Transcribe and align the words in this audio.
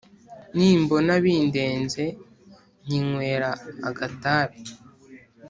Nimbona 0.55 1.11
bindenze 1.23 2.03
Nkinywera 2.85 3.51
agatabi 3.89 4.59